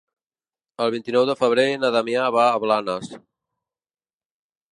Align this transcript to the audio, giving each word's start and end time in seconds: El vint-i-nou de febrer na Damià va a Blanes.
El 0.85 0.93
vint-i-nou 0.95 1.27
de 1.31 1.35
febrer 1.41 1.65
na 1.83 1.91
Damià 1.97 2.25
va 2.37 2.47
a 2.47 2.59
Blanes. 2.65 3.15